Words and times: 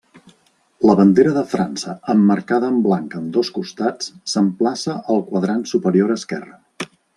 La 0.89 0.93
bandera 0.99 1.33
de 1.35 1.43
França 1.51 1.93
emmarcada 2.13 2.71
en 2.75 2.79
blanc 2.87 3.13
en 3.21 3.29
dos 3.37 3.53
costats 3.59 4.09
s'emplaça 4.33 4.99
al 5.17 5.23
quadrant 5.31 5.63
superior 5.75 6.19
esquerra. 6.19 6.61